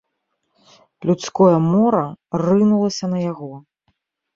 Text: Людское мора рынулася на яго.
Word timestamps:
Людское 1.11 1.51
мора 1.69 2.03
рынулася 2.47 3.05
на 3.17 3.25
яго. 3.31 3.53